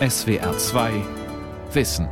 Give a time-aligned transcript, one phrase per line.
[0.00, 0.90] SWR 2
[1.72, 2.08] Wissen.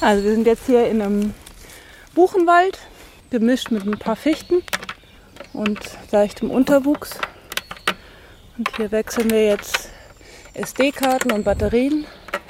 [0.00, 1.34] Also wir sind jetzt hier in einem
[2.12, 2.80] Buchenwald,
[3.30, 4.64] gemischt mit ein paar Fichten
[5.52, 5.78] und
[6.10, 7.16] leichtem Unterwuchs.
[8.58, 9.90] Und hier wechseln wir jetzt
[10.54, 12.04] SD-Karten und Batterien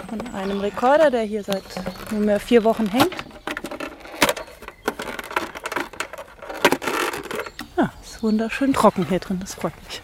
[0.08, 1.64] von einem Rekorder, der hier seit
[2.10, 3.27] nunmehr vier Wochen hängt.
[8.22, 10.03] Wunderschön trocken hier drin, das freut mich.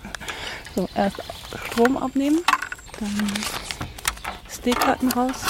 [0.75, 1.23] So, erst
[1.67, 2.41] Strom abnehmen,
[2.99, 3.33] dann
[4.49, 5.45] SD-Karten raus.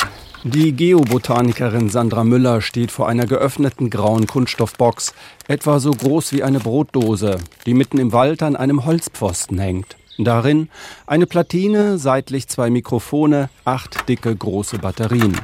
[0.46, 5.14] Die Geobotanikerin Sandra Müller steht vor einer geöffneten grauen Kunststoffbox,
[5.48, 9.96] etwa so groß wie eine Brotdose, die mitten im Wald an einem Holzpfosten hängt.
[10.18, 10.68] Darin
[11.06, 15.34] eine Platine, seitlich zwei Mikrofone, acht dicke große Batterien.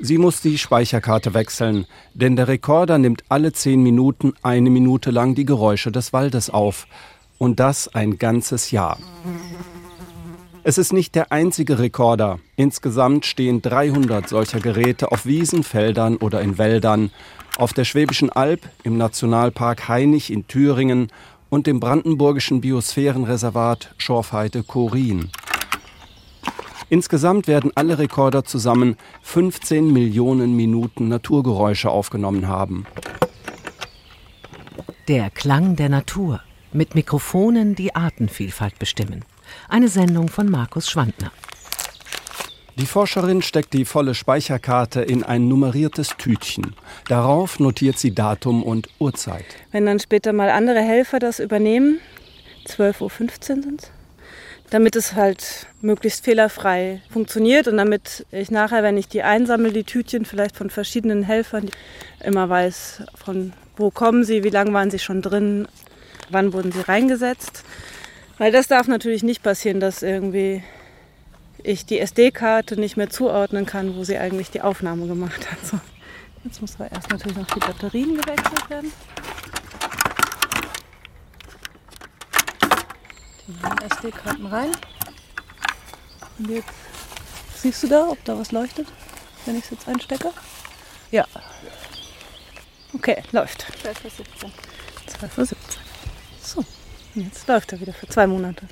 [0.00, 5.34] Sie muss die Speicherkarte wechseln, denn der Rekorder nimmt alle zehn Minuten eine Minute lang
[5.34, 6.86] die Geräusche des Waldes auf.
[7.36, 8.98] Und das ein ganzes Jahr.
[10.62, 12.38] Es ist nicht der einzige Rekorder.
[12.56, 17.10] Insgesamt stehen 300 solcher Geräte auf Wiesen, Feldern oder in Wäldern,
[17.56, 21.10] auf der Schwäbischen Alb, im Nationalpark Hainich in Thüringen
[21.48, 25.30] und dem brandenburgischen Biosphärenreservat Schorfheide-Korin.
[26.90, 32.86] Insgesamt werden alle Rekorder zusammen 15 Millionen Minuten Naturgeräusche aufgenommen haben.
[35.08, 36.40] Der Klang der Natur.
[36.72, 39.24] Mit Mikrofonen die Artenvielfalt bestimmen.
[39.68, 41.32] Eine Sendung von Markus Schwandner.
[42.78, 46.76] Die Forscherin steckt die volle Speicherkarte in ein nummeriertes Tütchen.
[47.08, 49.46] Darauf notiert sie Datum und Uhrzeit.
[49.72, 51.98] Wenn dann später mal andere Helfer das übernehmen,
[52.66, 53.90] 12.15 Uhr sind es,
[54.70, 59.84] damit es halt möglichst fehlerfrei funktioniert und damit ich nachher, wenn ich die einsammle, die
[59.84, 61.70] Tütchen vielleicht von verschiedenen Helfern,
[62.22, 65.68] immer weiß, von wo kommen sie, wie lange waren sie schon drin,
[66.30, 67.64] wann wurden sie reingesetzt.
[68.36, 70.62] Weil das darf natürlich nicht passieren, dass irgendwie
[71.62, 75.58] ich die SD-Karte nicht mehr zuordnen kann, wo sie eigentlich die Aufnahme gemacht hat.
[75.66, 75.80] So.
[76.44, 78.92] Jetzt muss aber erst natürlich noch die Batterien gewechselt werden.
[83.90, 84.70] SD-Karten rein.
[86.38, 86.68] Und jetzt
[87.56, 88.88] siehst du da, ob da was leuchtet,
[89.46, 90.32] wenn ich es jetzt einstecke?
[91.10, 91.26] Ja.
[92.94, 93.64] Okay, läuft.
[93.82, 94.50] 12.17 Uhr.
[95.06, 95.58] 12.17 Uhr.
[96.42, 96.64] So.
[97.18, 98.68] Jetzt läuft er wieder für zwei Monate.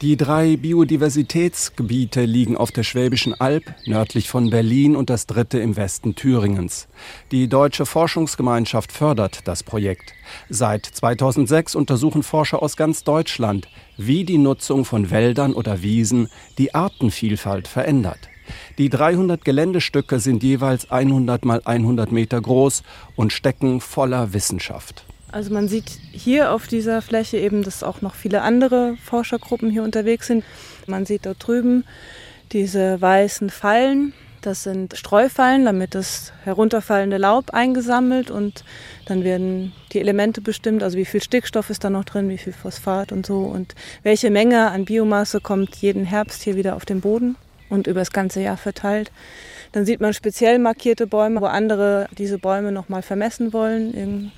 [0.00, 5.76] Die drei Biodiversitätsgebiete liegen auf der Schwäbischen Alb, nördlich von Berlin und das dritte im
[5.76, 6.88] Westen Thüringens.
[7.30, 10.14] Die Deutsche Forschungsgemeinschaft fördert das Projekt.
[10.48, 13.68] Seit 2006 untersuchen Forscher aus ganz Deutschland,
[13.98, 18.30] wie die Nutzung von Wäldern oder Wiesen die Artenvielfalt verändert.
[18.78, 22.82] Die 300 Geländestücke sind jeweils 100 mal 100 Meter groß
[23.14, 25.04] und stecken voller Wissenschaft.
[25.34, 29.82] Also man sieht hier auf dieser Fläche eben, dass auch noch viele andere Forschergruppen hier
[29.82, 30.44] unterwegs sind.
[30.86, 31.82] Man sieht dort drüben
[32.52, 34.12] diese weißen Fallen.
[34.42, 38.62] Das sind Streufallen, damit das herunterfallende Laub eingesammelt und
[39.06, 42.52] dann werden die Elemente bestimmt, also wie viel Stickstoff ist da noch drin, wie viel
[42.52, 43.74] Phosphat und so und
[44.04, 47.34] welche Menge an Biomasse kommt jeden Herbst hier wieder auf den Boden
[47.68, 49.10] und über das ganze Jahr verteilt.
[49.72, 54.30] Dann sieht man speziell markierte Bäume, wo andere diese Bäume nochmal vermessen wollen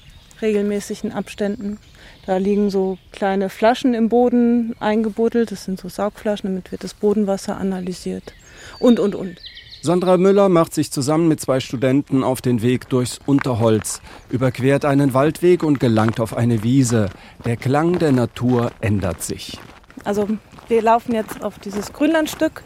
[0.43, 1.79] regelmäßigen Abständen.
[2.27, 5.53] Da liegen so kleine Flaschen im Boden eingebuddelt.
[5.53, 8.35] Das sind so Saugflaschen, damit wird das Bodenwasser analysiert.
[8.79, 9.37] Und, und, und.
[9.83, 15.15] Sandra Müller macht sich zusammen mit zwei Studenten auf den Weg durchs Unterholz, überquert einen
[15.15, 17.09] Waldweg und gelangt auf eine Wiese.
[17.45, 19.61] Der Klang der Natur ändert sich.
[20.03, 20.29] Also
[20.67, 22.65] wir laufen jetzt auf dieses Grünlandstück,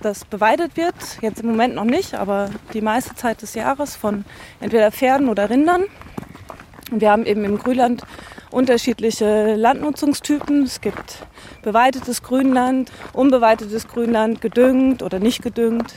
[0.00, 0.94] das beweidet wird.
[1.22, 4.24] Jetzt im Moment noch nicht, aber die meiste Zeit des Jahres von
[4.60, 5.84] entweder Pferden oder Rindern.
[6.90, 8.02] Wir haben eben im Grünland
[8.50, 10.64] unterschiedliche Landnutzungstypen.
[10.64, 11.26] Es gibt
[11.62, 15.94] beweidetes Grünland, unbeweidetes Grünland, gedüngt oder nicht gedüngt,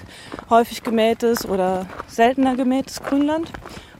[0.49, 3.51] häufig gemähtes oder seltener gemähtes Grünland.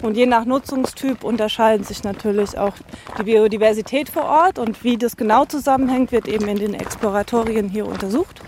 [0.01, 2.73] Und je nach Nutzungstyp unterscheiden sich natürlich auch
[3.17, 7.87] die Biodiversität vor Ort und wie das genau zusammenhängt, wird eben in den Exploratorien hier
[7.87, 8.41] untersucht.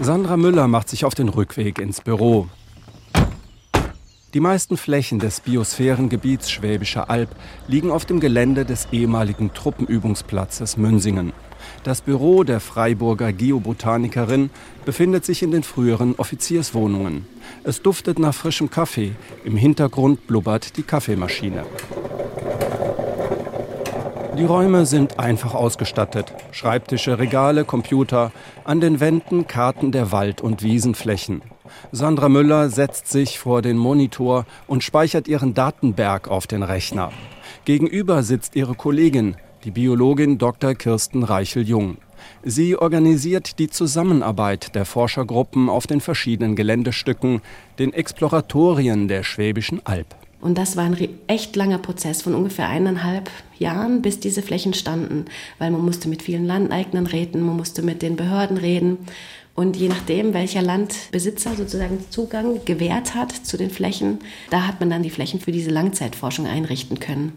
[0.00, 2.48] Sandra Müller macht sich auf den Rückweg ins Büro.
[4.34, 7.28] Die meisten Flächen des Biosphärengebiets Schwäbischer Alb
[7.68, 11.32] liegen auf dem Gelände des ehemaligen Truppenübungsplatzes Münsingen.
[11.84, 14.50] Das Büro der Freiburger Geobotanikerin
[14.84, 17.28] befindet sich in den früheren Offizierswohnungen.
[17.62, 19.12] Es duftet nach frischem Kaffee.
[19.44, 21.64] Im Hintergrund blubbert die Kaffeemaschine.
[24.36, 26.34] Die Räume sind einfach ausgestattet.
[26.50, 28.32] Schreibtische, Regale, Computer,
[28.64, 31.40] an den Wänden Karten der Wald- und Wiesenflächen.
[31.92, 37.12] Sandra Müller setzt sich vor den Monitor und speichert ihren Datenberg auf den Rechner.
[37.64, 40.74] Gegenüber sitzt ihre Kollegin, die Biologin Dr.
[40.74, 41.96] Kirsten Reichel-Jung.
[42.42, 47.42] Sie organisiert die Zusammenarbeit der Forschergruppen auf den verschiedenen Geländestücken,
[47.78, 50.14] den Exploratorien der Schwäbischen Alb.
[50.44, 50.96] Und das war ein
[51.26, 55.24] echt langer Prozess von ungefähr eineinhalb Jahren, bis diese Flächen standen,
[55.58, 58.98] weil man musste mit vielen Landeignern reden, man musste mit den Behörden reden.
[59.54, 64.18] Und je nachdem, welcher Landbesitzer sozusagen Zugang gewährt hat zu den Flächen,
[64.50, 67.34] da hat man dann die Flächen für diese Langzeitforschung einrichten können.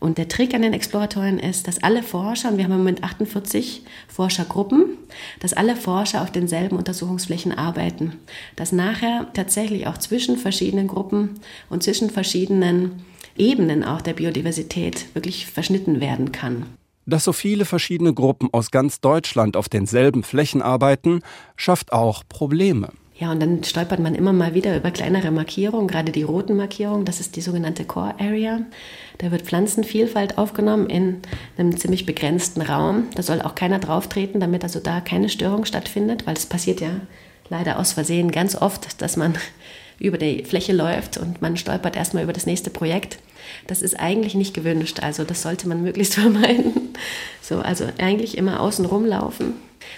[0.00, 3.04] Und der Trick an den Exploratoren ist, dass alle Forscher, und wir haben im Moment
[3.04, 4.98] 48 Forschergruppen,
[5.40, 8.12] dass alle Forscher auf denselben Untersuchungsflächen arbeiten.
[8.56, 11.40] Dass nachher tatsächlich auch zwischen verschiedenen Gruppen
[11.70, 13.04] und zwischen verschiedenen
[13.38, 16.66] Ebenen auch der Biodiversität wirklich verschnitten werden kann.
[17.06, 21.20] Dass so viele verschiedene Gruppen aus ganz Deutschland auf denselben Flächen arbeiten,
[21.56, 22.90] schafft auch Probleme.
[23.16, 27.04] Ja, und dann stolpert man immer mal wieder über kleinere Markierungen, gerade die roten Markierungen,
[27.04, 28.62] das ist die sogenannte Core Area.
[29.18, 31.18] Da wird Pflanzenvielfalt aufgenommen in
[31.56, 33.04] einem ziemlich begrenzten Raum.
[33.14, 36.90] Da soll auch keiner drauftreten, damit also da keine Störung stattfindet, weil es passiert ja
[37.50, 39.34] leider aus Versehen ganz oft, dass man
[40.00, 43.18] über die Fläche läuft und man stolpert erstmal über das nächste Projekt.
[43.66, 46.94] Das ist eigentlich nicht gewünscht, also das sollte man möglichst vermeiden.
[47.40, 49.54] So, also eigentlich immer außen rumlaufen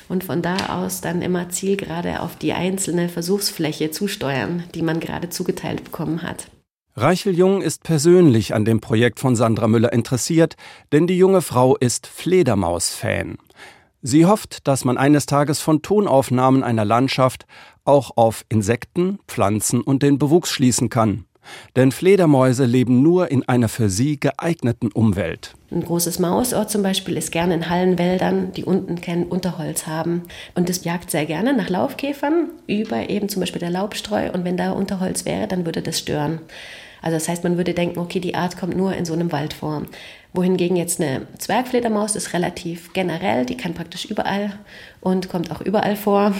[0.08, 5.30] und von da aus dann immer zielgerade auf die einzelne Versuchsfläche zusteuern, die man gerade
[5.30, 6.48] zugeteilt bekommen hat.
[6.98, 10.56] Reichel Jung ist persönlich an dem Projekt von Sandra Müller interessiert,
[10.92, 13.36] denn die junge Frau ist Fledermaus-Fan.
[14.00, 17.44] Sie hofft, dass man eines Tages von Tonaufnahmen einer Landschaft
[17.84, 21.26] auch auf Insekten, Pflanzen und den Bewuchs schließen kann.
[21.76, 25.54] Denn Fledermäuse leben nur in einer für sie geeigneten Umwelt.
[25.70, 30.22] Ein großes Mausohr zum Beispiel ist gerne in Hallenwäldern, die unten kein Unterholz haben.
[30.54, 34.30] Und es jagt sehr gerne nach Laufkäfern über eben zum Beispiel der Laubstreu.
[34.32, 36.40] Und wenn da Unterholz wäre, dann würde das stören.
[37.06, 39.54] Also das heißt, man würde denken, okay, die Art kommt nur in so einem Wald
[39.54, 39.82] vor
[40.36, 44.58] wohingegen jetzt eine Zwergfledermaus ist relativ generell, die kann praktisch überall
[45.00, 46.34] und kommt auch überall vor.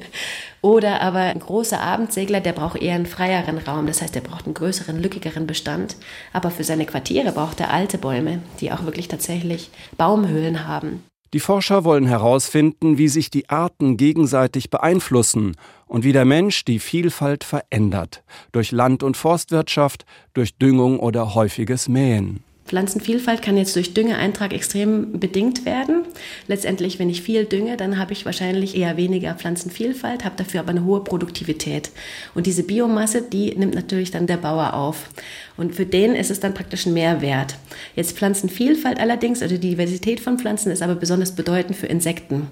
[0.62, 4.44] Oder aber ein großer Abendsegler, der braucht eher einen freieren Raum, das heißt, er braucht
[4.44, 5.96] einen größeren, lückigeren Bestand.
[6.32, 11.02] Aber für seine Quartiere braucht er alte Bäume, die auch wirklich tatsächlich Baumhöhlen haben.
[11.32, 15.56] Die Forscher wollen herausfinden, wie sich die Arten gegenseitig beeinflussen
[15.86, 20.04] und wie der Mensch die Vielfalt verändert, durch Land- und Forstwirtschaft,
[20.34, 22.42] durch Düngung oder häufiges Mähen.
[22.70, 26.04] Pflanzenvielfalt kann jetzt durch Düngeeintrag extrem bedingt werden.
[26.46, 30.70] Letztendlich, wenn ich viel dünge, dann habe ich wahrscheinlich eher weniger Pflanzenvielfalt, habe dafür aber
[30.70, 31.90] eine hohe Produktivität.
[32.32, 35.10] Und diese Biomasse, die nimmt natürlich dann der Bauer auf.
[35.56, 37.56] Und für den ist es dann praktisch ein Mehrwert.
[37.96, 42.46] Jetzt Pflanzenvielfalt allerdings, also die Diversität von Pflanzen ist aber besonders bedeutend für Insekten.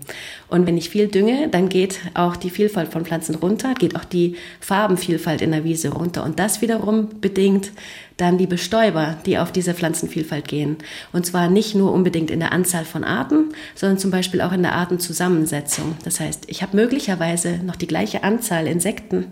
[0.49, 4.05] Und wenn ich viel dünge, dann geht auch die Vielfalt von Pflanzen runter, geht auch
[4.05, 6.25] die Farbenvielfalt in der Wiese runter.
[6.25, 7.71] Und das wiederum bedingt
[8.19, 10.77] dann die Bestäuber, die auf diese Pflanzenvielfalt gehen.
[11.13, 14.63] Und zwar nicht nur unbedingt in der Anzahl von Arten, sondern zum Beispiel auch in
[14.63, 15.97] der Artenzusammensetzung.
[16.05, 19.29] Das heißt, ich habe möglicherweise noch die gleiche Anzahl Insekten,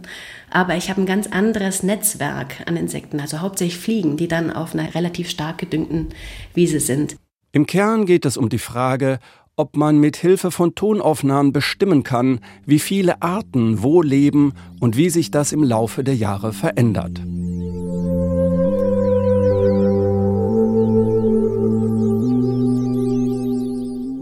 [0.51, 4.75] aber ich habe ein ganz anderes Netzwerk an Insekten, also hauptsächlich Fliegen, die dann auf
[4.75, 6.09] einer relativ stark gedüngten
[6.55, 7.17] Wiese sind.
[7.53, 9.19] Im Kern geht es um die Frage,
[9.57, 15.11] ob man mit Hilfe von Tonaufnahmen bestimmen kann, wie viele Arten wo leben und wie
[15.11, 17.21] sich das im Laufe der Jahre verändert.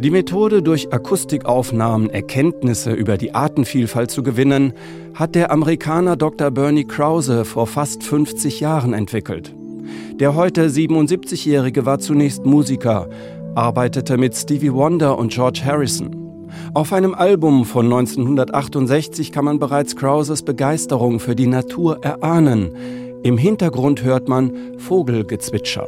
[0.05, 4.75] Die Methode, durch Akustikaufnahmen Erkenntnisse über die Artenvielfalt zu gewinnen,
[5.15, 6.51] hat der Amerikaner Dr.
[6.51, 9.55] Bernie Krause vor fast 50 Jahren entwickelt.
[10.21, 13.09] Der heute 77-Jährige war zunächst Musiker,
[13.55, 16.51] arbeitete mit Stevie Wonder und George Harrison.
[16.75, 22.77] Auf einem Album von 1968 kann man bereits Krauses Begeisterung für die Natur erahnen.
[23.23, 25.87] Im Hintergrund hört man Vogelgezwitscher.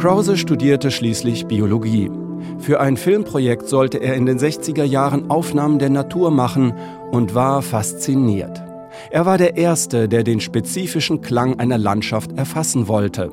[0.00, 2.10] Krause studierte schließlich Biologie.
[2.58, 6.72] Für ein Filmprojekt sollte er in den 60er Jahren Aufnahmen der Natur machen
[7.10, 8.62] und war fasziniert.
[9.10, 13.30] Er war der Erste, der den spezifischen Klang einer Landschaft erfassen wollte.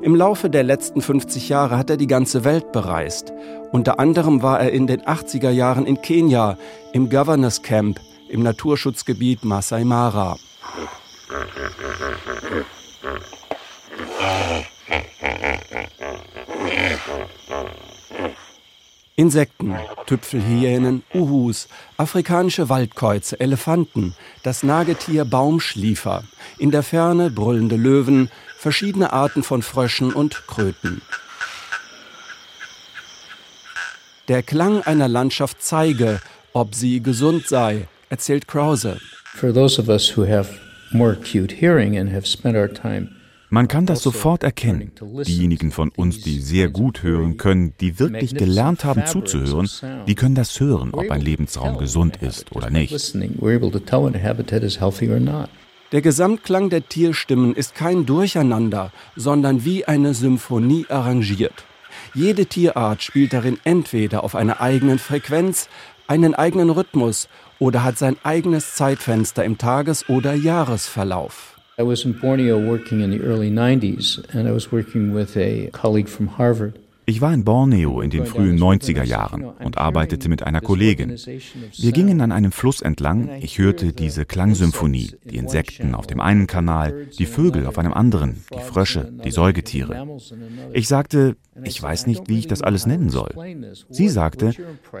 [0.00, 3.34] Im Laufe der letzten 50 Jahre hat er die ganze Welt bereist.
[3.70, 6.56] Unter anderem war er in den 80er Jahren in Kenia,
[6.94, 8.00] im Governors Camp,
[8.30, 10.38] im Naturschutzgebiet Masai Mara.
[19.28, 21.68] Insekten, Tüpfelhyänen, Uhus,
[21.98, 26.24] afrikanische Waldkäuze, Elefanten, das Nagetier Baumschliefer,
[26.56, 31.02] in der Ferne brüllende Löwen, verschiedene Arten von Fröschen und Kröten.
[34.28, 36.22] Der Klang einer Landschaft zeige,
[36.54, 38.98] ob sie gesund sei, erzählt Krause.
[39.34, 40.58] For those of us who have
[40.90, 43.10] more acute hearing and have spent our time
[43.50, 44.92] man kann das sofort erkennen.
[45.26, 49.68] Diejenigen von uns, die sehr gut hören können, die wirklich gelernt haben zuzuhören,
[50.06, 53.14] die können das hören, ob ein Lebensraum gesund ist oder nicht.
[55.92, 61.64] Der Gesamtklang der Tierstimmen ist kein Durcheinander, sondern wie eine Symphonie arrangiert.
[62.14, 65.68] Jede Tierart spielt darin entweder auf einer eigenen Frequenz,
[66.06, 67.28] einen eigenen Rhythmus
[67.58, 71.57] oder hat sein eigenes Zeitfenster im Tages- oder Jahresverlauf.
[71.78, 75.70] I was in Borneo working in the early 90s and I was working with a
[75.72, 76.76] colleague from Harvard.
[77.08, 81.16] Ich war in Borneo in den frühen 90er Jahren und arbeitete mit einer Kollegin.
[81.78, 86.46] Wir gingen an einem Fluss entlang, ich hörte diese Klangsymphonie, die Insekten auf dem einen
[86.46, 90.06] Kanal, die Vögel auf einem anderen, die Frösche, die Säugetiere.
[90.74, 93.32] Ich sagte, ich weiß nicht, wie ich das alles nennen soll.
[93.88, 94.52] Sie sagte,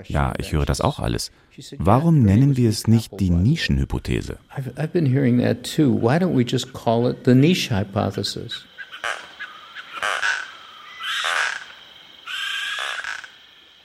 [0.06, 1.30] ja, ich höre das auch alles.
[1.76, 4.38] Warum nennen wir es nicht die Nischenhypothese?
[4.56, 6.00] I've been hearing that too.
[6.00, 7.70] Why don't we just call it the niche?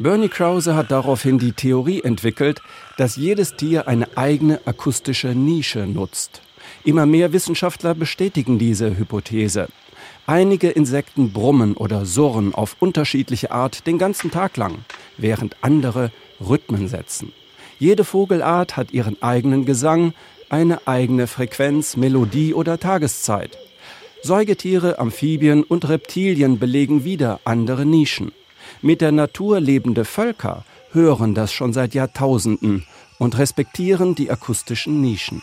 [0.04, 2.62] Bernie Krause hat daraufhin die Theorie entwickelt,
[2.98, 6.42] dass jedes Tier eine eigene akustische Nische nutzt.
[6.84, 9.70] Immer mehr Wissenschaftler bestätigen diese Hypothese.
[10.28, 14.80] Einige Insekten brummen oder surren auf unterschiedliche Art den ganzen Tag lang,
[15.16, 16.12] während andere
[16.46, 17.32] Rhythmen setzen.
[17.80, 20.14] Jede Vogelart hat ihren eigenen Gesang,
[20.50, 23.58] eine eigene Frequenz, Melodie oder Tageszeit.
[24.22, 28.34] Säugetiere, Amphibien und Reptilien belegen wieder andere Nischen.
[28.86, 32.86] Mit der Natur lebende Völker hören das schon seit Jahrtausenden
[33.18, 35.42] und respektieren die akustischen Nischen.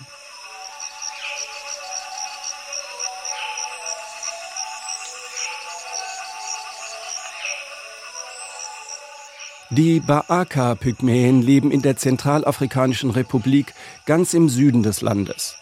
[9.71, 13.73] Die Baaka-Pygmäen leben in der Zentralafrikanischen Republik
[14.05, 15.57] ganz im Süden des Landes.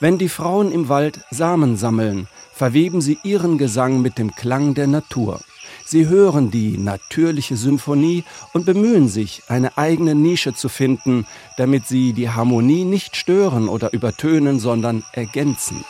[0.00, 4.86] Wenn die Frauen im Wald Samen sammeln, verweben sie ihren Gesang mit dem Klang der
[4.86, 5.40] Natur.
[5.84, 12.12] Sie hören die natürliche Symphonie und bemühen sich, eine eigene Nische zu finden, damit sie
[12.12, 15.84] die Harmonie nicht stören oder übertönen, sondern ergänzen.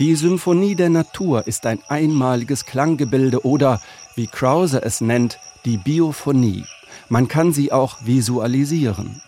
[0.00, 3.82] Die Symphonie der Natur ist ein einmaliges Klanggebilde oder,
[4.14, 6.64] wie Krause es nennt, die Biophonie.
[7.10, 9.20] Man kann sie auch visualisieren.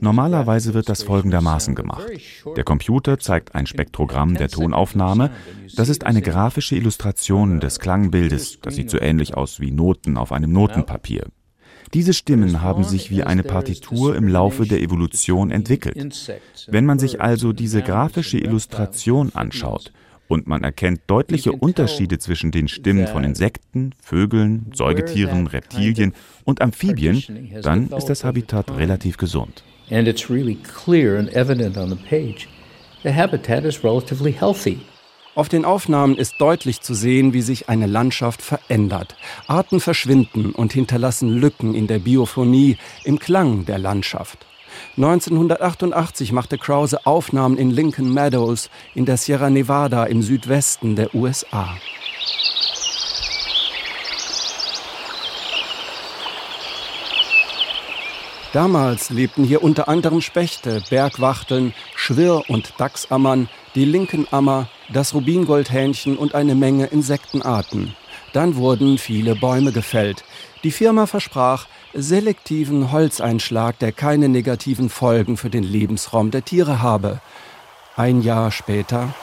[0.00, 2.10] Normalerweise wird das folgendermaßen gemacht.
[2.56, 5.30] Der Computer zeigt ein Spektrogramm der Tonaufnahme.
[5.76, 8.58] Das ist eine grafische Illustration des Klangbildes.
[8.62, 11.26] Das sieht so ähnlich aus wie Noten auf einem Notenpapier.
[11.94, 16.32] Diese Stimmen haben sich wie eine Partitur im Laufe der Evolution entwickelt.
[16.66, 19.92] Wenn man sich also diese grafische Illustration anschaut,
[20.30, 27.50] und man erkennt deutliche Unterschiede zwischen den Stimmen von Insekten, Vögeln, Säugetieren, Reptilien und Amphibien,
[27.62, 29.64] dann ist das Habitat relativ gesund.
[29.90, 32.46] And it's really clear and evident on the page.
[33.02, 34.78] The habitat is relatively healthy.
[35.34, 39.16] Auf den Aufnahmen ist deutlich zu sehen, wie sich eine Landschaft verändert.
[39.48, 44.46] Arten verschwinden und hinterlassen Lücken in der Biophonie, im Klang der Landschaft.
[44.96, 51.76] 1988 machte Krause Aufnahmen in Lincoln Meadows in der Sierra Nevada im Südwesten der USA.
[58.52, 66.34] Damals lebten hier unter anderem Spechte, Bergwachteln, Schwirr- und Dachsammern, die Linkenammer, das Rubingoldhähnchen und
[66.34, 67.94] eine Menge Insektenarten.
[68.32, 70.24] Dann wurden viele Bäume gefällt.
[70.64, 77.20] Die Firma versprach, selektiven Holzeinschlag, der keine negativen Folgen für den Lebensraum der Tiere habe.
[77.96, 79.14] Ein Jahr später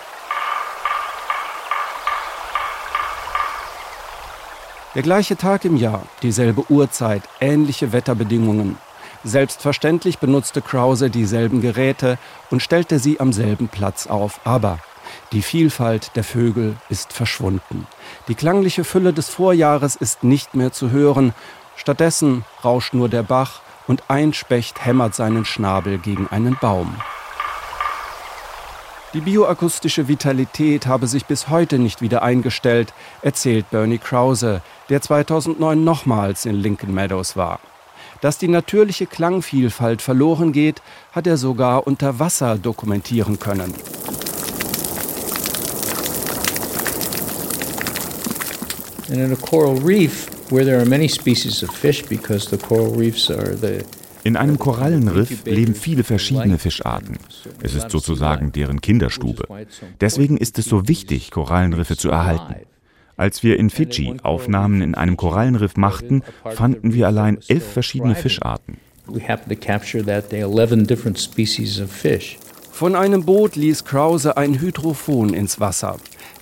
[4.96, 8.78] Der gleiche Tag im Jahr, dieselbe Uhrzeit, ähnliche Wetterbedingungen.
[9.24, 12.18] Selbstverständlich benutzte Krause dieselben Geräte
[12.50, 14.80] und stellte sie am selben Platz auf, aber
[15.34, 17.86] die Vielfalt der Vögel ist verschwunden.
[18.28, 21.34] Die klangliche Fülle des Vorjahres ist nicht mehr zu hören
[21.78, 26.98] Stattdessen rauscht nur der Bach und ein Specht hämmert seinen Schnabel gegen einen Baum.
[29.14, 35.82] Die bioakustische Vitalität habe sich bis heute nicht wieder eingestellt, erzählt Bernie Krause, der 2009
[35.82, 37.60] nochmals in Lincoln Meadows war.
[38.20, 40.82] Dass die natürliche Klangvielfalt verloren geht,
[41.14, 43.74] hat er sogar unter Wasser dokumentieren können.
[49.10, 53.30] In a coral reef, where there are many species of fish because the coral reefs
[53.30, 53.84] are the
[54.24, 57.18] In einem Korallenriff leben viele verschiedene Fischarten.
[57.62, 59.48] Es ist sozusagen deren Kinderstube.
[60.02, 62.56] Deswegen ist es so wichtig, Korallenriffe zu erhalten.
[63.16, 68.78] Als wir in Fidschi Aufnahmen in einem Korallenriff machten, fanden wir allein elf verschiedene Fischarten.
[72.72, 75.98] Von einem Boot ließ Krause ein Hydrophon ins Wasser.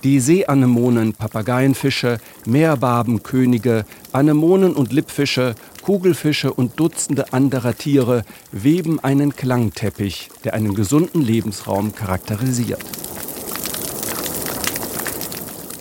[0.06, 8.22] Die Seeanemonen, Papageienfische, Meerbarbenkönige, Anemonen und Lippfische, Kugelfische und Dutzende anderer Tiere
[8.52, 12.78] weben einen Klangteppich, der einen gesunden Lebensraum charakterisiert.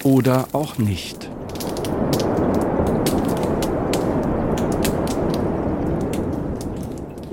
[0.02, 1.30] Oder auch nicht.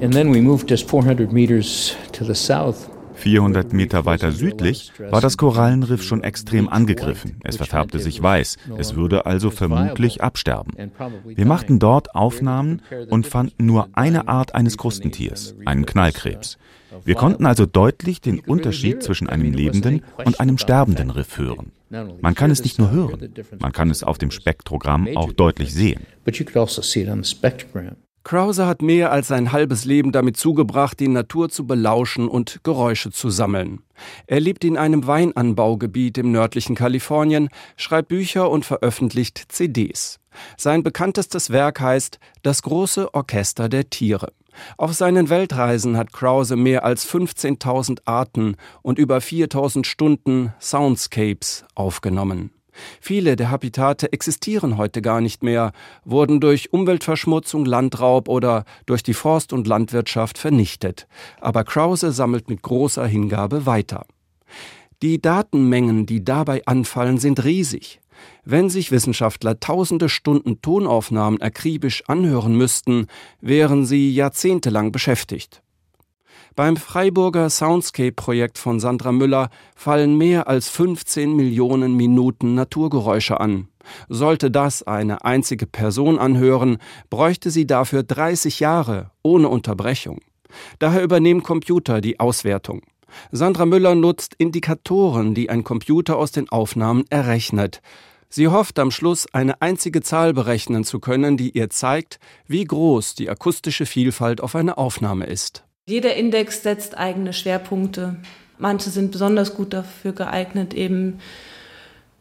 [0.02, 2.91] And then we moved just 400 meters to the south
[3.22, 7.36] 400 Meter weiter südlich war das Korallenriff schon extrem angegriffen.
[7.44, 8.56] Es verfärbte sich weiß.
[8.78, 10.72] Es würde also vermutlich absterben.
[11.24, 16.58] Wir machten dort Aufnahmen und fanden nur eine Art eines Krustentiers, einen Knallkrebs.
[17.04, 21.70] Wir konnten also deutlich den Unterschied zwischen einem lebenden und einem sterbenden Riff hören.
[22.20, 26.06] Man kann es nicht nur hören, man kann es auf dem Spektrogramm auch deutlich sehen.
[28.24, 33.10] Krause hat mehr als sein halbes Leben damit zugebracht, die Natur zu belauschen und Geräusche
[33.10, 33.82] zu sammeln.
[34.26, 40.20] Er lebt in einem Weinanbaugebiet im nördlichen Kalifornien, schreibt Bücher und veröffentlicht CDs.
[40.56, 44.32] Sein bekanntestes Werk heißt Das große Orchester der Tiere.
[44.76, 52.50] Auf seinen Weltreisen hat Krause mehr als 15.000 Arten und über 4.000 Stunden Soundscapes aufgenommen.
[53.00, 55.72] Viele der Habitate existieren heute gar nicht mehr,
[56.04, 61.06] wurden durch Umweltverschmutzung, Landraub oder durch die Forst- und Landwirtschaft vernichtet.
[61.40, 64.06] Aber Krause sammelt mit großer Hingabe weiter.
[65.02, 68.00] Die Datenmengen, die dabei anfallen, sind riesig.
[68.44, 73.06] Wenn sich Wissenschaftler tausende Stunden Tonaufnahmen akribisch anhören müssten,
[73.40, 75.62] wären sie jahrzehntelang beschäftigt.
[76.54, 83.68] Beim Freiburger Soundscape-Projekt von Sandra Müller fallen mehr als 15 Millionen Minuten Naturgeräusche an.
[84.10, 86.76] Sollte das eine einzige Person anhören,
[87.08, 90.20] bräuchte sie dafür 30 Jahre ohne Unterbrechung.
[90.78, 92.82] Daher übernehmen Computer die Auswertung.
[93.30, 97.80] Sandra Müller nutzt Indikatoren, die ein Computer aus den Aufnahmen errechnet.
[98.28, 103.14] Sie hofft am Schluss eine einzige Zahl berechnen zu können, die ihr zeigt, wie groß
[103.14, 105.64] die akustische Vielfalt auf einer Aufnahme ist.
[105.86, 108.16] Jeder Index setzt eigene Schwerpunkte.
[108.56, 111.18] Manche sind besonders gut dafür geeignet, eben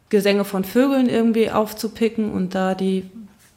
[0.08, 3.04] Gesänge von Vögeln irgendwie aufzupicken und da die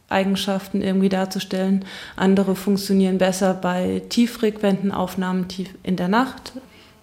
[0.07, 1.85] Eigenschaften irgendwie darzustellen.
[2.15, 6.53] Andere funktionieren besser bei tieffrequenten Aufnahmen tief in der Nacht.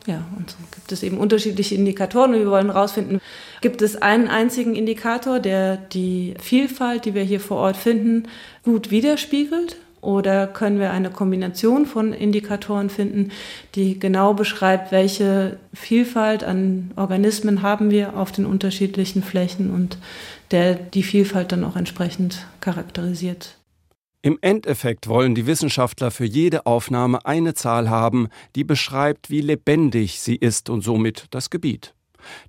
[0.06, 3.20] Ja, und so gibt es eben unterschiedliche Indikatoren und wir wollen herausfinden,
[3.60, 8.28] gibt es einen einzigen Indikator, der die Vielfalt, die wir hier vor Ort finden,
[8.62, 13.30] gut widerspiegelt oder können wir eine Kombination von Indikatoren finden,
[13.74, 19.96] die genau beschreibt, welche Vielfalt an Organismen haben wir auf den unterschiedlichen Flächen und
[20.50, 23.56] der die Vielfalt dann auch entsprechend charakterisiert.
[24.24, 30.20] Im Endeffekt wollen die Wissenschaftler für jede Aufnahme eine Zahl haben, die beschreibt, wie lebendig
[30.20, 31.94] sie ist und somit das Gebiet.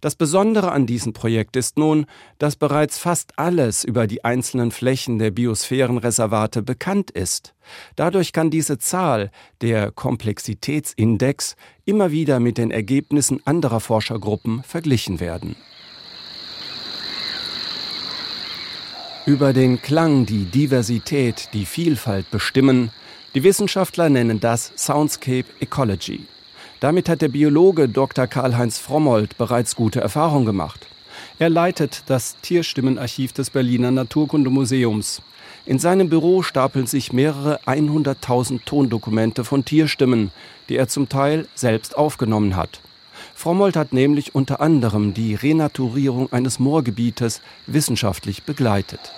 [0.02, 2.06] Das Besondere an diesem Projekt ist nun,
[2.40, 7.54] dass bereits fast alles über die einzelnen Flächen der Biosphärenreservate bekannt ist.
[7.96, 9.32] Dadurch kann diese Zahl,
[9.62, 11.56] der Komplexitätsindex,
[11.86, 15.56] immer wieder mit den Ergebnissen anderer Forschergruppen verglichen werden.
[19.26, 22.92] Über den Klang, die Diversität, die Vielfalt bestimmen,
[23.36, 26.28] die Wissenschaftler nennen das Soundscape Ecology.
[26.84, 28.28] Damit hat der Biologe Dr.
[28.28, 30.86] Karl-Heinz Frommold bereits gute Erfahrungen gemacht.
[31.40, 35.22] Er leitet das Tierstimmenarchiv des Berliner Naturkundemuseums.
[35.66, 40.34] In seinem Büro stapeln sich mehrere 100.000 Tondokumente von Tierstimmen,
[40.68, 42.82] die er zum Teil selbst aufgenommen hat.
[43.34, 49.14] Frommold hat nämlich unter anderem die Renaturierung eines Moorgebietes wissenschaftlich begleitet.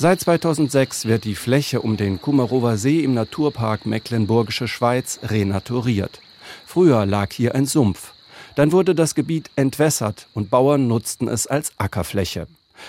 [0.00, 6.20] Seit 2006 wird die Fläche um den Kumarower See im Naturpark Mecklenburgische Schweiz renaturiert.
[6.64, 8.14] Früher lag hier ein Sumpf.
[8.54, 12.46] Dann wurde das Gebiet entwässert und Bauern nutzten es als Ackerfläche.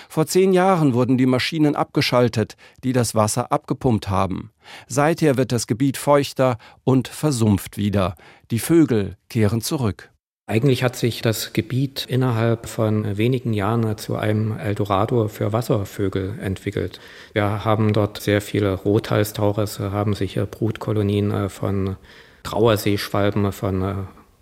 [0.08, 4.52] Vor zehn Jahren wurden die Maschinen abgeschaltet, die das Wasser abgepumpt haben.
[4.86, 8.14] Seither wird das Gebiet feuchter und versumpft wieder.
[8.52, 10.09] Die Vögel kehren zurück.
[10.50, 16.98] Eigentlich hat sich das Gebiet innerhalb von wenigen Jahren zu einem Eldorado für Wasservögel entwickelt.
[17.34, 21.94] Wir haben dort sehr viele Rothalstaurisse, haben sich Brutkolonien äh, von
[22.42, 23.94] Trauerseeschwalben, von äh,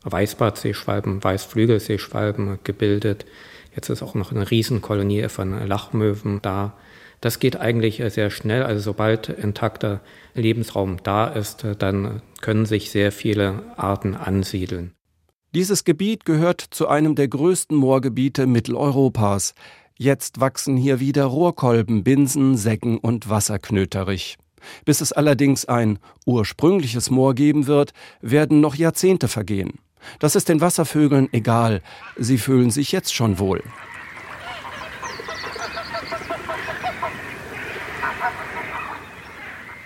[0.05, 3.27] Weißbartseeschwalben, Weißflügelseeschwalben gebildet.
[3.77, 6.73] Jetzt ist auch noch eine Riesenkolonie von Lachmöwen da.
[7.21, 8.63] Das geht eigentlich sehr schnell.
[8.63, 10.01] Also sobald intakter
[10.33, 14.95] Lebensraum da ist, dann können sich sehr viele Arten ansiedeln.
[15.55, 19.55] Dieses Gebiet gehört zu einem der größten Moorgebiete Mitteleuropas.
[19.97, 24.37] Jetzt wachsen hier wieder Rohrkolben, Binsen, Seggen und Wasserknöterich.
[24.85, 29.79] Bis es allerdings ein ursprüngliches Moor geben wird, werden noch Jahrzehnte vergehen.
[30.19, 31.81] Das ist den Wasservögeln egal,
[32.19, 33.63] sie fühlen sich jetzt schon wohl.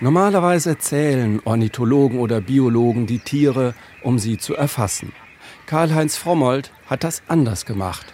[0.01, 5.12] Normalerweise zählen Ornithologen oder Biologen die Tiere, um sie zu erfassen.
[5.72, 8.04] Karl-Heinz Frommold hat das anders gemacht.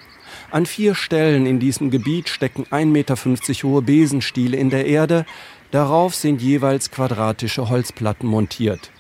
[0.53, 3.17] An vier Stellen in diesem Gebiet stecken 1,50 Meter
[3.65, 5.27] hohe Besenstiele in der Erde.
[5.73, 8.93] Darauf sind jeweils quadratische Holzplatten montiert.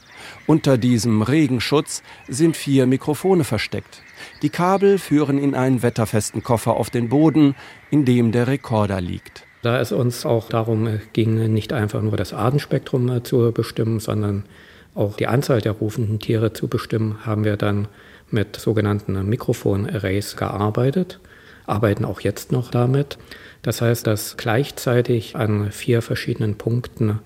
[0.48, 4.02] Unter diesem Regenschutz sind vier Mikrofone versteckt.
[4.42, 7.54] Die Kabel führen in einen wetterfesten Koffer auf den Boden,
[7.92, 9.44] in dem der Rekorder liegt.
[9.62, 14.46] Da es uns auch darum ging, nicht einfach nur das Artenspektrum äh, zu bestimmen, sondern
[14.96, 17.86] auch die Anzahl der rufenden Tiere zu bestimmen, haben wir dann
[18.30, 21.20] mit sogenannten Mikrofon-Arrays gearbeitet,
[21.66, 23.18] arbeiten auch jetzt noch damit.
[23.62, 27.20] Das heißt, dass gleichzeitig an vier verschiedenen Punkten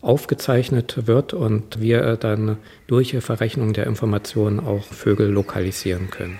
[0.00, 6.38] aufgezeichnet wird und wir dann durch Verrechnung der Informationen auch Vögel lokalisieren können.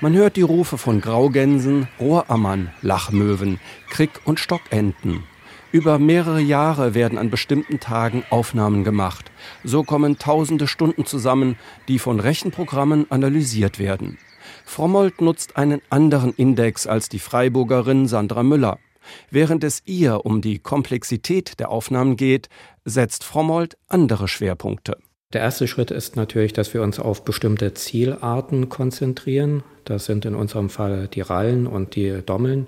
[0.00, 5.22] Man hört die Rufe von Graugänsen, Rohrammern, Lachmöwen, Krick- und Stockenten.
[5.72, 9.30] Über mehrere Jahre werden an bestimmten Tagen Aufnahmen gemacht.
[9.64, 11.56] So kommen tausende Stunden zusammen,
[11.88, 14.18] die von Rechenprogrammen analysiert werden.
[14.66, 18.78] Frommold nutzt einen anderen Index als die Freiburgerin Sandra Müller.
[19.30, 22.50] Während es ihr um die Komplexität der Aufnahmen geht,
[22.84, 24.98] setzt Frommold andere Schwerpunkte.
[25.32, 29.62] Der erste Schritt ist natürlich, dass wir uns auf bestimmte Zielarten konzentrieren.
[29.86, 32.66] Das sind in unserem Fall die Rallen und die Dommeln.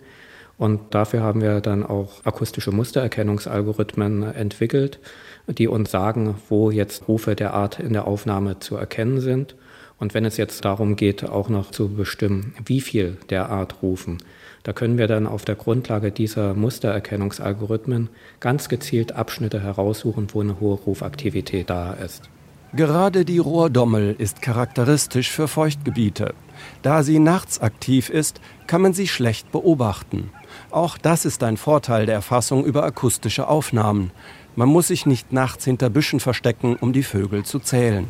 [0.56, 5.00] Und dafür haben wir dann auch akustische Mustererkennungsalgorithmen entwickelt,
[5.48, 9.56] die uns sagen, wo jetzt Rufe der Art in der Aufnahme zu erkennen sind.
[9.98, 14.18] Und wenn es jetzt darum geht, auch noch zu bestimmen, wie viel der Art rufen,
[14.64, 18.08] da können wir dann auf der Grundlage dieser Mustererkennungsalgorithmen
[18.40, 22.30] ganz gezielt Abschnitte heraussuchen, wo eine hohe Rufaktivität da ist.
[22.74, 26.34] Gerade die Rohrdommel ist charakteristisch für Feuchtgebiete.
[26.82, 30.32] Da sie nachts aktiv ist, kann man sie schlecht beobachten.
[30.74, 34.10] Auch das ist ein Vorteil der Erfassung über akustische Aufnahmen.
[34.56, 38.08] Man muss sich nicht nachts hinter Büschen verstecken, um die Vögel zu zählen.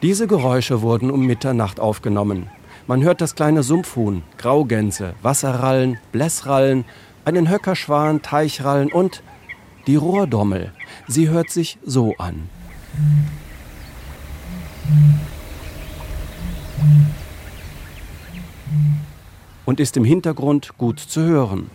[0.00, 2.48] Diese Geräusche wurden um Mitternacht aufgenommen.
[2.86, 6.86] Man hört das kleine Sumpfhuhn, Graugänse, Wasserrallen, Blässrallen,
[7.26, 9.22] einen Höckerschwan, Teichrallen und
[9.86, 10.72] die Rohrdommel.
[11.06, 12.48] Sie hört sich so an.
[19.66, 21.70] Und ist im Hintergrund gut zu hören.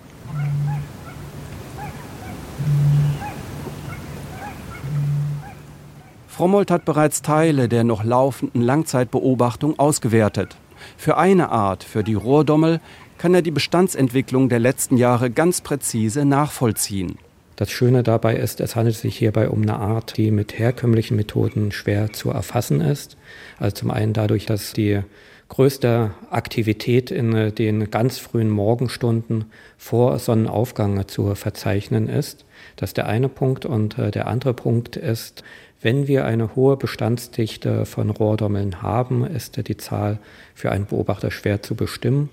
[6.27, 10.55] Frommold hat bereits Teile der noch laufenden Langzeitbeobachtung ausgewertet.
[10.95, 12.79] Für eine Art, für die Rohrdommel,
[13.17, 17.17] kann er die Bestandsentwicklung der letzten Jahre ganz präzise nachvollziehen.
[17.57, 21.73] Das Schöne dabei ist, es handelt sich hierbei um eine Art, die mit herkömmlichen Methoden
[21.73, 23.17] schwer zu erfassen ist.
[23.57, 25.01] Also zum einen dadurch, dass die
[25.49, 29.45] größte Aktivität in äh, den ganz frühen Morgenstunden
[29.77, 32.45] vor Sonnenaufgang zu verzeichnen ist.
[32.75, 33.65] Das ist der eine Punkt.
[33.65, 35.43] Und äh, der andere Punkt ist,
[35.81, 40.19] wenn wir eine hohe Bestandsdichte von Rohrdommeln haben, ist die Zahl
[40.53, 42.29] für einen Beobachter schwer zu bestimmen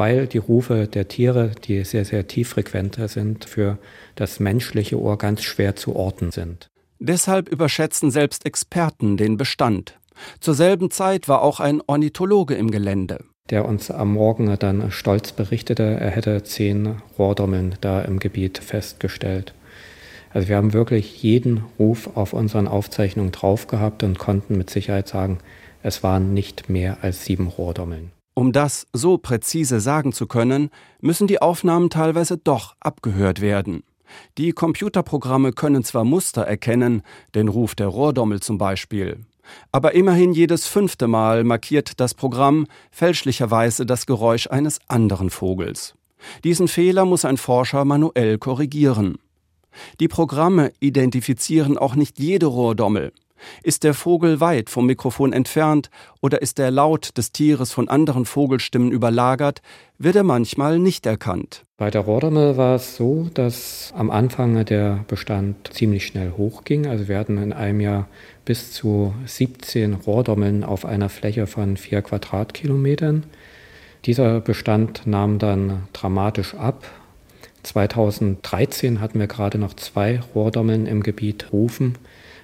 [0.00, 3.76] weil die Rufe der Tiere, die sehr, sehr tieffrequenter sind, für
[4.14, 6.70] das menschliche Ohr ganz schwer zu orten sind.
[6.98, 9.99] Deshalb überschätzen selbst Experten den Bestand.
[10.40, 13.24] Zur selben Zeit war auch ein Ornithologe im Gelände.
[13.50, 19.54] Der uns am Morgen dann stolz berichtete, er hätte zehn Rohrdommeln da im Gebiet festgestellt.
[20.32, 25.08] Also wir haben wirklich jeden Ruf auf unseren Aufzeichnungen drauf gehabt und konnten mit Sicherheit
[25.08, 25.38] sagen,
[25.82, 28.12] es waren nicht mehr als sieben Rohrdommeln.
[28.34, 33.82] Um das so präzise sagen zu können, müssen die Aufnahmen teilweise doch abgehört werden.
[34.38, 37.02] Die Computerprogramme können zwar Muster erkennen,
[37.34, 39.18] den Ruf der Rohrdommel zum Beispiel,
[39.72, 45.94] aber immerhin jedes fünfte Mal markiert das Programm fälschlicherweise das Geräusch eines anderen Vogels.
[46.44, 49.18] Diesen Fehler muss ein Forscher manuell korrigieren.
[50.00, 53.12] Die Programme identifizieren auch nicht jede Rohrdommel.
[53.62, 58.26] Ist der Vogel weit vom Mikrofon entfernt oder ist der Laut des Tieres von anderen
[58.26, 59.62] Vogelstimmen überlagert,
[59.98, 61.62] wird er manchmal nicht erkannt.
[61.78, 66.86] Bei der Rohrdommel war es so, dass am Anfang der Bestand ziemlich schnell hochging.
[66.86, 68.08] Also wir hatten in einem Jahr
[68.50, 73.22] bis zu 17 Rohrdommeln auf einer Fläche von vier Quadratkilometern.
[74.06, 76.84] Dieser Bestand nahm dann dramatisch ab.
[77.62, 81.94] 2013 hatten wir gerade noch zwei Rohrdommeln im Gebiet rufen.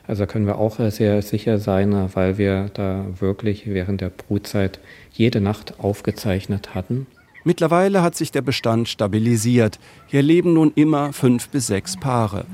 [0.06, 4.78] Also können wir auch sehr sicher sein, weil wir da wirklich während der Brutzeit
[5.10, 7.08] jede Nacht aufgezeichnet hatten.
[7.42, 9.80] Mittlerweile hat sich der Bestand stabilisiert.
[10.06, 12.44] Hier leben nun immer fünf bis sechs Paare.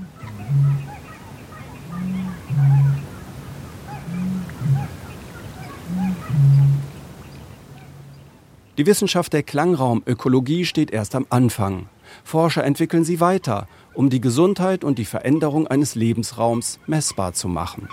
[8.78, 11.88] Die Wissenschaft der Klangraumökologie steht erst am Anfang.
[12.24, 17.88] Forscher entwickeln sie weiter, um die Gesundheit und die Veränderung eines Lebensraums messbar zu machen.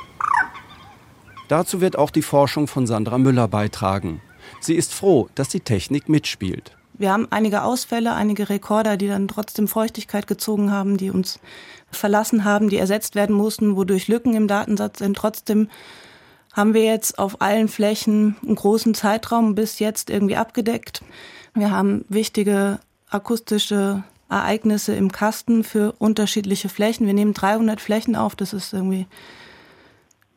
[1.49, 4.21] Dazu wird auch die Forschung von Sandra Müller beitragen.
[4.61, 6.77] Sie ist froh, dass die Technik mitspielt.
[6.93, 11.39] Wir haben einige Ausfälle, einige Rekorder, die dann trotzdem Feuchtigkeit gezogen haben, die uns
[11.91, 15.17] verlassen haben, die ersetzt werden mussten, wodurch Lücken im Datensatz sind.
[15.17, 15.69] Trotzdem
[16.53, 21.01] haben wir jetzt auf allen Flächen einen großen Zeitraum bis jetzt irgendwie abgedeckt.
[21.53, 27.07] Wir haben wichtige akustische Ereignisse im Kasten für unterschiedliche Flächen.
[27.07, 28.35] Wir nehmen 300 Flächen auf.
[28.35, 29.07] Das ist irgendwie,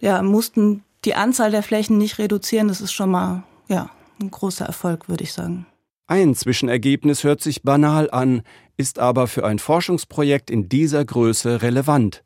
[0.00, 2.68] ja, mussten die Anzahl der Flächen nicht reduzieren.
[2.68, 5.66] Das ist schon mal, ja, ein großer Erfolg, würde ich sagen.
[6.06, 8.42] Ein Zwischenergebnis hört sich banal an,
[8.76, 12.22] ist aber für ein Forschungsprojekt in dieser Größe relevant.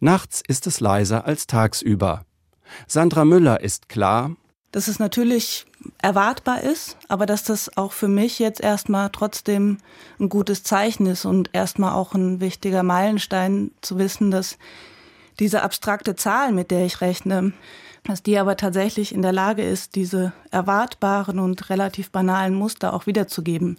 [0.00, 2.25] Nachts ist es leiser als tagsüber.
[2.86, 4.36] Sandra Müller ist klar,
[4.72, 5.64] dass es natürlich
[6.02, 9.78] erwartbar ist, aber dass das auch für mich jetzt erstmal trotzdem
[10.20, 14.58] ein gutes Zeichen ist und erstmal auch ein wichtiger Meilenstein zu wissen, dass
[15.38, 17.52] diese abstrakte Zahl, mit der ich rechne,
[18.04, 23.06] dass die aber tatsächlich in der Lage ist, diese erwartbaren und relativ banalen Muster auch
[23.06, 23.78] wiederzugeben.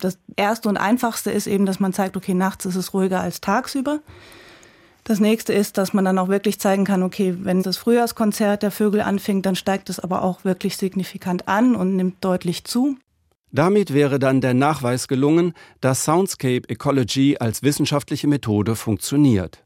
[0.00, 3.40] Das erste und einfachste ist eben, dass man zeigt, okay, nachts ist es ruhiger als
[3.40, 4.00] tagsüber.
[5.08, 8.70] Das nächste ist, dass man dann auch wirklich zeigen kann, okay, wenn das Frühjahrskonzert der
[8.70, 12.98] Vögel anfängt, dann steigt es aber auch wirklich signifikant an und nimmt deutlich zu.
[13.50, 19.64] Damit wäre dann der Nachweis gelungen, dass Soundscape Ecology als wissenschaftliche Methode funktioniert.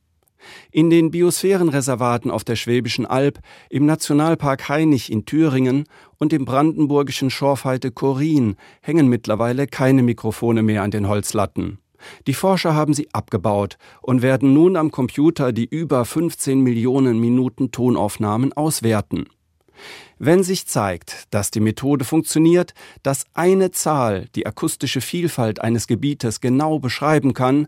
[0.70, 5.86] In den Biosphärenreservaten auf der Schwäbischen Alb, im Nationalpark Hainich in Thüringen
[6.18, 11.78] und im brandenburgischen Schorfheide Korin hängen mittlerweile keine Mikrofone mehr an den Holzlatten.
[12.26, 17.70] Die Forscher haben sie abgebaut und werden nun am Computer die über 15 Millionen Minuten
[17.70, 19.26] Tonaufnahmen auswerten.
[20.18, 26.40] Wenn sich zeigt, dass die Methode funktioniert, dass eine Zahl die akustische Vielfalt eines Gebietes
[26.40, 27.66] genau beschreiben kann,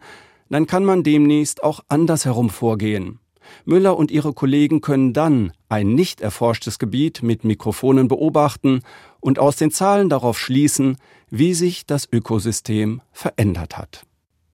[0.50, 3.18] dann kann man demnächst auch andersherum vorgehen.
[3.64, 8.82] Müller und ihre Kollegen können dann ein nicht erforschtes Gebiet mit Mikrofonen beobachten
[9.20, 10.96] und aus den Zahlen darauf schließen,
[11.30, 14.04] wie sich das Ökosystem verändert hat.